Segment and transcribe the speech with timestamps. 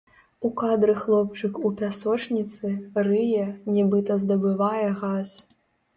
[0.47, 2.71] У кадры хлопчык у пясочніцы,
[3.11, 3.45] рые,
[3.77, 5.37] нібыта здабывае газ.